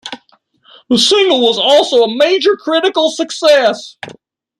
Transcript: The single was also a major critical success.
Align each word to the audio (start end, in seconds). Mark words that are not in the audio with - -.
The 0.89 0.97
single 0.97 1.41
was 1.41 1.59
also 1.59 2.01
a 2.05 2.15
major 2.17 2.57
critical 2.57 3.11
success. 3.11 3.97